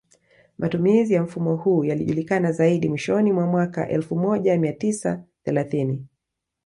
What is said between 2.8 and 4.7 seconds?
mwishoni mwa mwaka elfu moja